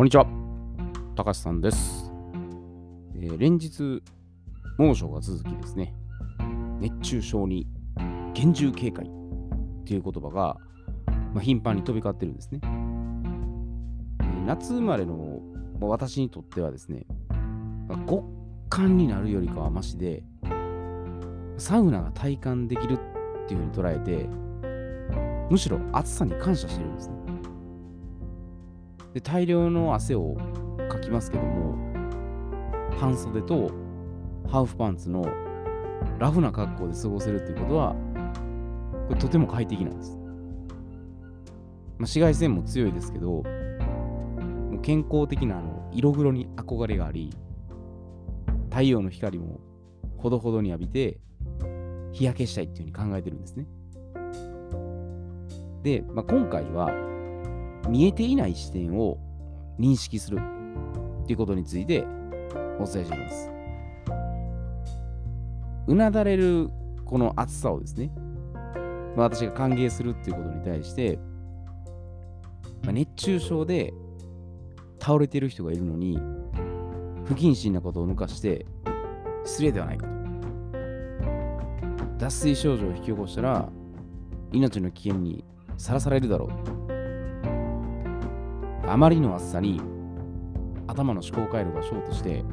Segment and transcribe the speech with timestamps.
[0.00, 0.26] こんにちは。
[1.14, 2.10] 高橋さんです。
[3.16, 4.02] えー連日、
[4.78, 5.94] 猛暑が続きですね、
[6.80, 7.66] 熱中症に
[8.32, 9.08] 厳重警戒っ
[9.84, 10.56] ていう言葉が、
[11.34, 12.60] まあ、頻繁に飛び交ってるんですね。
[12.62, 15.42] えー夏生まれの、
[15.78, 17.04] まあ私にとってはですね、
[17.86, 18.24] まあ極
[18.70, 20.22] 寒になるよりかはマシで、
[21.58, 22.98] サウナが体感できるっ
[23.46, 24.26] ていうふうに捉えて、
[25.50, 27.19] むしろ暑さに感謝してるんですね。
[29.14, 30.36] で大量の汗を
[30.88, 31.76] かきますけども
[32.98, 33.70] 半袖と
[34.48, 35.24] ハーフパンツの
[36.18, 37.94] ラフな格好で過ごせるっていうことは
[39.08, 40.26] これとても快適なんです、まあ、
[42.00, 43.42] 紫外線も強いですけども
[44.74, 47.34] う健康的なあの色黒に憧れがあり
[48.70, 49.60] 太陽の光も
[50.16, 51.18] ほどほどに浴びて
[52.12, 53.66] 日焼けしたいっていうふうに考えてるんですね。
[55.82, 56.90] で、まあ、今回は
[57.88, 59.18] 見えていない視点を
[59.78, 60.38] 認識する
[61.22, 62.04] っていうことについて
[62.78, 63.50] お伝えします。
[65.86, 66.70] うなだれる
[67.04, 68.12] この暑さをですね、
[69.16, 71.18] まあ、私が歓迎するっていうことに対して、
[72.82, 73.92] まあ、熱中症で
[75.00, 76.18] 倒れてる人がいるのに
[77.24, 78.66] 不謹慎なことを抜かして
[79.44, 80.12] 失礼ではないかと。
[82.18, 83.68] 脱水症状を引き起こしたら
[84.52, 85.44] 命の危険に
[85.78, 86.79] さらされるだろう。
[88.86, 89.80] あまりの暑さに
[90.86, 92.44] 頭の思考回路がショートして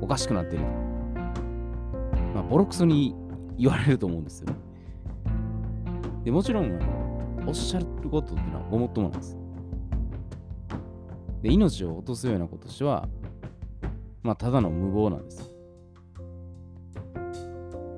[0.00, 0.70] おかしくなっていると。
[2.34, 3.14] まあ、ボロクソに
[3.58, 4.56] 言われると思うんですよね。
[6.24, 9.36] でもちろんあの、おっしゃることっていうのはごもっともなんです。
[11.42, 13.08] で、命を落とすようなことしては、
[14.22, 15.54] まあ、ただの無謀なんです。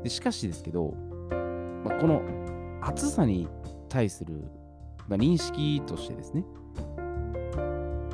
[0.05, 0.95] でしかしですけど、
[1.85, 2.23] まあ、この
[2.81, 3.49] 暑さに
[3.89, 4.45] 対する、
[5.09, 6.45] まあ、認識としてですね、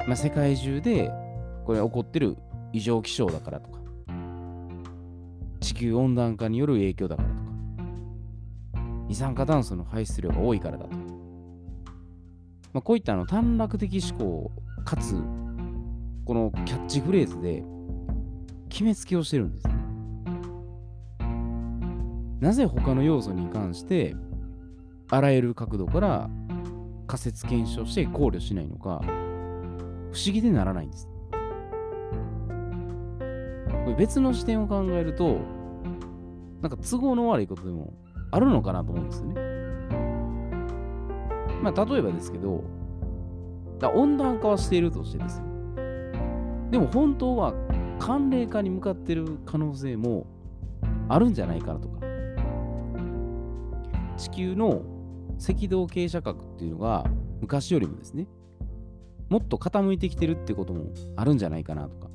[0.09, 1.13] まあ、世界中で
[1.67, 2.39] これ起こってる
[2.73, 3.79] 異常気象だからとか。
[5.61, 7.41] 地球温暖化による影響だからとか。
[9.07, 10.97] 二酸化炭素の排出量が多いからだと、
[12.73, 14.51] まあ、こういったあの短絡的思考
[14.87, 15.15] かつ
[16.25, 17.63] このキャッチフレーズで
[18.71, 19.75] 決めつけをしてるんですね。
[22.41, 24.17] なぜ他の要素に関して
[25.11, 26.31] あらゆる角度から
[27.07, 29.03] 仮説検証して考慮しないのか。
[30.19, 31.09] 不思議でならないんです。
[31.21, 31.27] こ
[33.91, 35.39] れ別の視点を考えると、
[36.61, 37.95] なんか都合の悪いことでも
[38.33, 39.35] あるのかなと思うんですよね。
[41.63, 42.65] まあ、例えばですけど、
[43.79, 45.45] だ温暖化はしているとしてですよ。
[46.73, 47.55] でも本当は
[48.01, 50.27] 寒冷化に向かってる可能性も
[51.09, 52.01] あるんじゃないかなとか。
[54.17, 54.83] 地球の
[55.39, 57.05] 赤道傾斜角っていうのが
[57.41, 58.27] 昔よりもですね、
[59.29, 62.09] もっと傾いてきてるってこともあるんじゃないかなとか。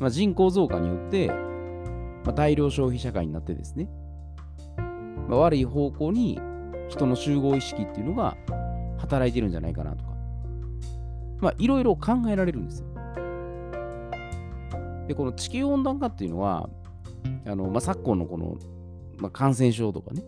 [0.00, 3.88] まあ、人口増加によって、まあ、大量消費社会になってですね、
[5.28, 6.40] まあ、悪い方向に
[6.88, 8.36] 人の集合意識っていうのが
[8.98, 10.12] 働いてるんじゃないかなとか。
[11.40, 12.86] まあ、いろいろ考えられるんですよ。
[15.08, 16.70] で、この地球温暖化っていうのは、
[17.46, 18.56] あのまあ、昨今のこの、
[19.18, 20.22] まあ、感染症とかね、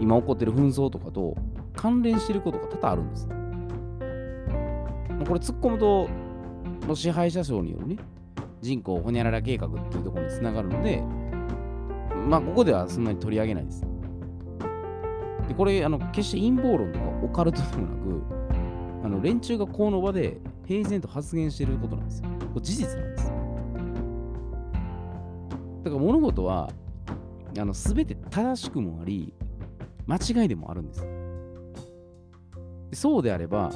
[0.00, 1.34] 今起こってる紛争とかと
[1.74, 3.26] 関連してることが多々あるんです。
[3.26, 3.37] まあ
[5.28, 6.08] これ突っ込むと、
[6.86, 7.98] もう支配者層によるね、
[8.62, 11.02] 人口ほにゃらら計画っていうところにつながるので、
[12.26, 13.86] まあ、ここではそんなに取り上げないです。
[15.46, 18.22] で、これ、あの、決して陰謀論とかオカルトでもなく、
[19.04, 22.28] あの、連中がこの場で平然と発言していることなんですよ。
[22.54, 23.24] これ事実なんです。
[25.84, 26.70] だから物事は、
[27.58, 29.34] あの、すべて正しくもあり、
[30.06, 31.06] 間違いでもあるんです。
[32.92, 33.70] そうであれば、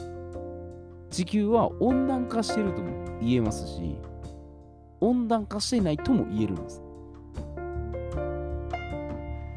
[1.13, 3.99] 地球は温暖化してるとも言えますし、
[5.01, 6.83] 温暖化していないとも言えるんです。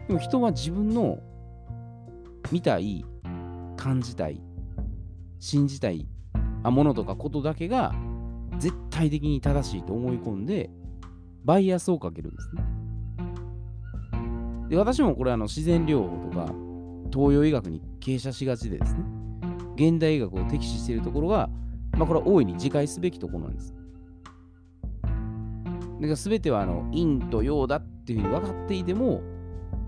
[0.09, 1.17] でも人は自分の
[2.51, 3.05] 見たい、
[3.77, 4.41] 感じたい、
[5.39, 6.07] 信じたい
[6.63, 7.93] ものとかことだけが
[8.57, 10.69] 絶対的に正しいと思い込んで、
[11.45, 12.63] バイアスをかけるんですね。
[14.67, 16.53] で私もこれあの自然療法とか
[17.13, 19.03] 東洋医学に傾斜しがちでですね、
[19.75, 21.49] 現代医学を敵視しているところが、
[21.97, 23.75] まあ、これは大いに自戒すべきところなんです。
[25.03, 29.21] だから全てはあの陰と陽だっていうふうに分かっていても、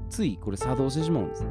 [0.10, 1.46] ついこれ作動してしまうんです。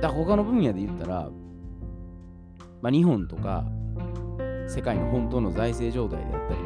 [0.00, 1.30] だから他の分野で言ったら、
[2.80, 3.64] まあ、日本とか
[4.68, 6.60] 世界の本当の財政状態であったり、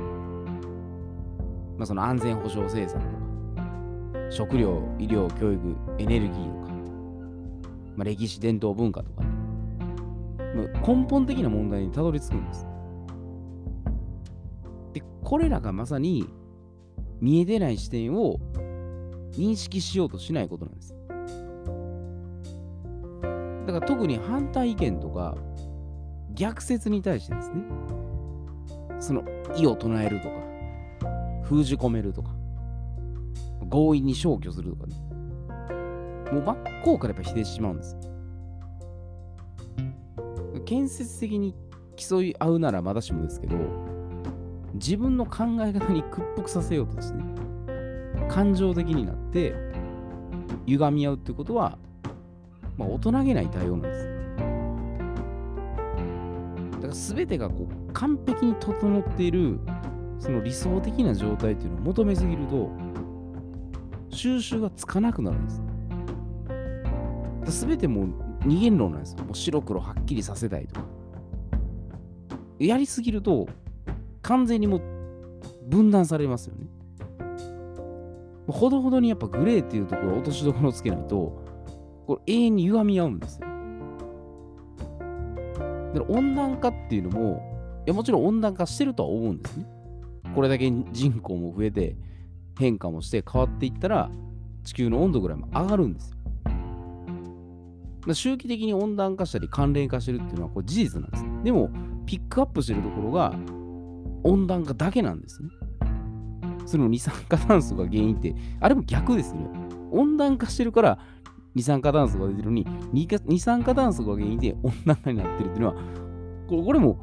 [1.76, 6.65] まあ、その安全保障政策とか、食料、医療、教育、エネルギーとか、
[7.96, 9.28] まあ、歴史、伝統、文化とか、ね
[10.86, 12.66] 根本的な問題にたどり着くんです。
[14.92, 16.26] で、これらがまさに
[17.20, 18.38] 見えてない視点を
[19.32, 20.96] 認識しようとしないことなんです。
[23.66, 25.36] だから特に反対意見とか
[26.34, 27.62] 逆説に対してですね、
[29.00, 29.24] その
[29.56, 30.34] 意を唱えるとか、
[31.42, 32.30] 封じ込めるとか、
[33.70, 34.94] 強引に消去するとかね、
[36.32, 37.96] もう真っ向からやっぱ否定してしまうんです。
[40.64, 41.54] 建設的に
[41.96, 43.56] 競い合うならまだしもですけど、
[44.74, 47.24] 自分の考え方に屈服させようとしてね、
[48.28, 49.54] 感情的になって
[50.66, 51.78] 歪み合うってことは、
[52.76, 54.16] まあ、大人げない対応なんです。
[56.72, 59.58] だから全てがこう完璧に整っている
[60.18, 62.70] その理想的な状態っていうのを求めすぎると
[64.10, 65.62] 収集がつかなくなるんです。
[67.50, 68.08] 全てもう
[68.44, 69.24] 二元論なんですよ。
[69.24, 70.86] もう白黒はっきりさせたいとか。
[72.58, 73.48] やりすぎると
[74.22, 74.80] 完全にもう
[75.68, 76.66] 分断されますよね。
[78.48, 81.44] ほどほどにやっぱグレーっていうところ落としどころをつけないと、
[82.06, 83.46] これ永遠に歪み合うんですよ。
[85.94, 89.66] だから温暖化っていうのも、いやもちろん温暖化してるとは思うんですね。
[90.34, 91.96] これだけ人口も増えて
[92.58, 94.10] 変化もして変わっていったら
[94.64, 96.15] 地球の温度ぐらいも上がるんですよ。
[98.14, 101.24] 周期的に温暖化したり寒冷化してるっていうのはこれ事実なんです。
[101.44, 101.70] でも
[102.06, 103.34] ピックアップしてるところが
[104.22, 105.48] 温暖化だけなんですね。
[106.66, 109.48] その二酸化炭素が原因って、あれも逆ですね。
[109.92, 110.98] 温暖化してるから
[111.54, 115.74] 二酸化炭素が出てるのに、二酸化炭素が原因で温暖化になってるっていうのは、
[116.48, 116.98] これも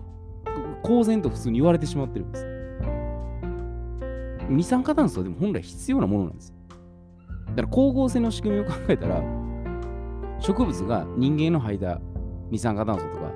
[0.83, 2.45] 公然と普通に言われてしまってるんです。
[4.49, 6.53] 二酸化炭素はでも本来必要なものなんです。
[7.55, 9.23] だから光合成の仕組みを考えたら、
[10.43, 12.01] 植物が人間の吐いた
[12.51, 13.31] 二酸化炭素とか、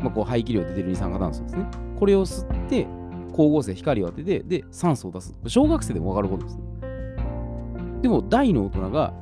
[0.00, 1.64] まあ、こう排気量で出る二酸化炭素ですね。
[1.98, 2.86] これを吸って
[3.30, 5.32] 光合成、光を当てて、で、酸素を出す。
[5.46, 6.58] 小学生でも分かることです。
[8.02, 9.14] でも、大の大人が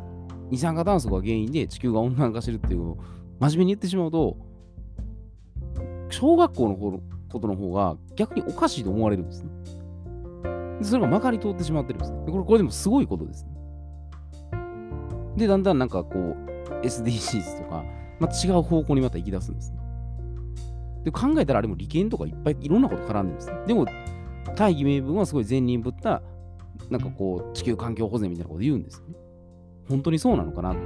[0.51, 2.99] 二酸化炭素が原因で地球が温暖化してるっていうのを
[3.39, 4.39] 真面目に言ってしまうと、
[6.09, 9.51] 小学校のことの方が逆におかしいと思われるんですね。
[10.79, 12.25] でそれがまかり通ってしまってるんですね。
[12.25, 13.51] でこれこれでもすごいことです、ね。
[15.37, 16.48] で、だんだんなんかこう、
[16.83, 17.85] SDGs とか、
[18.19, 19.79] また違う方向にまた行き出すんです、ね。
[21.05, 23.51] で考えたらあれも利権とかいっぱいいろんなこと絡んでるんです。
[23.51, 23.87] ねでも、
[24.57, 26.23] 大義名分はすごい善人ぶった、
[26.91, 29.15] なんかこう、地球環境保全みたいなこと言うんですよね。
[29.89, 30.81] 本当にそうなのかなって。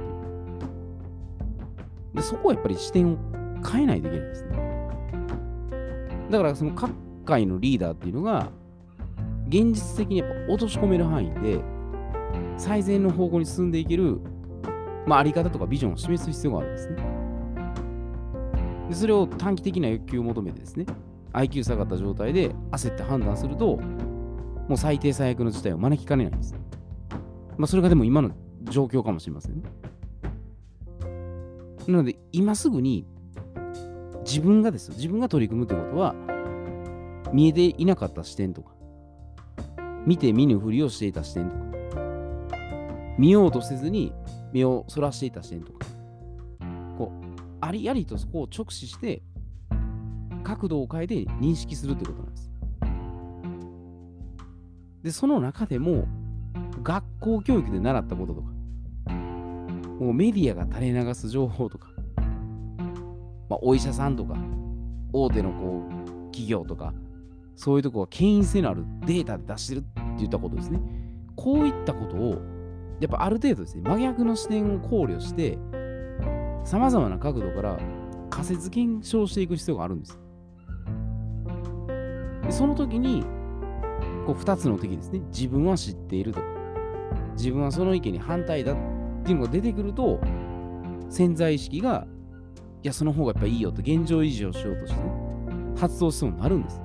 [2.15, 3.17] で、そこはやっぱり視点を
[3.65, 4.49] 変えないといけないんですね。
[6.29, 6.91] だから、その各
[7.25, 8.49] 界のリーダーっていうのが、
[9.47, 11.59] 現実的にやっぱ落とし込める範囲で、
[12.57, 14.19] 最善の方向に進んでいける、
[15.05, 16.95] まあ、あり方とかビジョンを示す必要があるんですね。
[18.89, 20.85] でそれを短期的な欲求を求めてですね、
[21.33, 26.55] IQ 下がった状態で焦って判断すると、もう最低最悪の事態を招きかねないんです。
[27.57, 28.31] まあ、それがでも今の
[28.63, 29.63] 状況かもしれませんね。
[31.87, 33.05] なので、今すぐに
[34.25, 36.15] 自分がですよ、自分が取り組むということは、
[37.33, 38.73] 見えていなかった視点とか、
[40.05, 41.63] 見て見ぬふりをしていた視点とか、
[43.17, 44.13] 見ようとせずに
[44.53, 45.87] 目をそらしていた視点とか、
[46.97, 49.21] こう、ありありとそこを直視して
[50.43, 52.51] 角度を変えて認識するということなんです。
[55.03, 56.07] で、その中でも
[56.81, 58.53] 学校教育で習ったこととか、
[59.99, 61.87] もうメディアが垂れ流す情報とか、
[63.49, 64.35] まあ、お医者さんとか、
[65.11, 65.93] 大手のこう
[66.31, 66.93] 企業とか、
[67.55, 70.79] そういうとこは権威性のあるデータで出してるって言ったことですね。
[71.35, 72.41] こういったことを、
[72.99, 75.57] やっぱある程度ですね、真逆の視点を考慮して、
[76.63, 77.77] さまざまな角度から
[78.29, 80.19] 仮説検証していく必要があるんです。
[82.43, 83.23] でその時に、
[84.25, 85.19] こう2つの敵ですね。
[85.31, 86.45] 自分は知っているとか、
[87.35, 88.75] 自分はその意見に反対だっ
[89.23, 90.19] ていうのが出てくると、
[91.09, 92.07] 潜在意識が、
[92.81, 95.09] いや、その方がやっぱいいよと現状維持をしようとして、ね、
[95.75, 96.81] 発動しそうになるんです。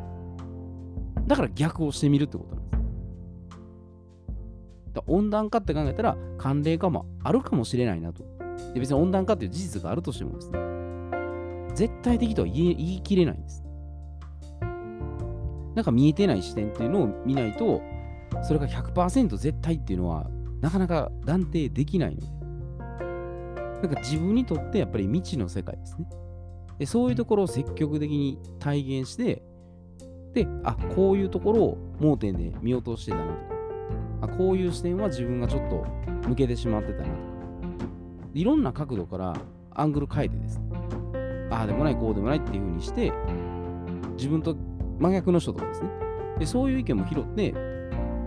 [1.27, 2.78] だから逆をしてみるってことなんです。
[5.07, 8.25] 温暖化って考えたら、寒冷化もあるかもしれないなと。
[8.75, 10.59] で別に温暖化という事実があるとしてもですね、
[11.75, 13.65] 絶対的とは言い言い切れないんです。
[15.75, 17.81] なんか見えてない視点っていうのを見ないと、
[18.43, 20.29] それが100%絶対っていうのは
[20.61, 22.27] なかなか断定できないので、
[23.83, 26.09] なんか自分にとってやっぱり未知の世界ですね。
[26.79, 29.43] でそういうところを積極的に体現して、
[30.35, 33.58] で、あ、こういうところを盲点で見落としてたなとか、
[34.21, 35.87] あこういう視点は自分がちょっと
[36.29, 37.17] 抜けてしまってたなとか、
[38.35, 39.35] いろんな角度から
[39.71, 40.71] アングル変えてですね、
[41.51, 43.13] ああでもない、こうでもないっていう風にして、
[44.17, 44.57] 自分と
[44.99, 45.91] 真逆の人とかですね。
[46.39, 47.53] で、そういう意見も拾って、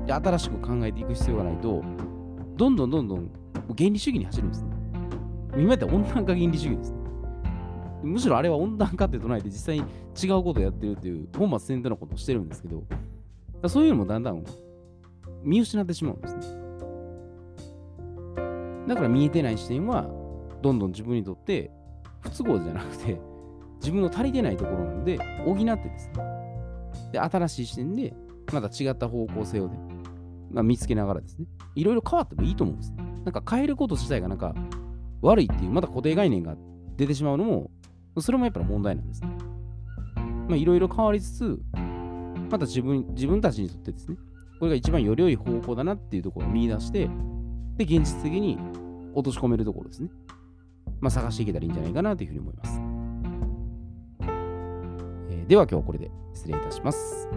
[0.06, 1.84] で新しく考えていく必要がないと、
[2.56, 3.30] どんどんどんどん
[3.78, 4.70] 原理主義に走るんですね。
[5.58, 6.98] 今やったら温暖化原理主義ですね。
[8.04, 9.86] むしろあれは温暖化って唱えて実際に
[10.22, 12.84] 違うことをやってるっていう本末転倒なことをしてるんですけど、
[13.68, 14.44] そういうのもだんだん
[15.44, 16.42] 見失ってしまうんですね。
[18.88, 20.10] だから見えてない視点は、
[20.62, 21.72] どんどん自分にとって
[22.22, 23.20] 不都合じゃなくて、
[23.80, 26.14] 自分の足りてないところなので、補ってですね。
[27.12, 28.14] で、新しい視点で、
[28.54, 29.80] また違った方向性をね、
[30.52, 31.46] まあ、見つけながらですね、
[31.76, 32.94] いろいろ変わってもいいと思うんです。
[33.26, 34.54] なんか変えること自体がなんか
[35.22, 36.56] 悪いっていう、また固定概念が
[36.98, 37.72] 出てしまうのも、
[38.20, 39.30] それもやっぱり問題なんですね。
[40.50, 41.60] まあ、いろいろ変わりつつ、
[42.52, 44.18] また自分自分たちにとってですね、
[44.62, 47.10] これが一番より良い方向だなっていうところを見出して、
[47.78, 48.60] で、現実的に
[49.16, 50.12] 落とし込めるところですね。
[51.00, 52.80] まあ、探していけたらいいんじゃないかなというふうに思います。
[55.32, 57.28] えー、では今日はこれで失礼いたします。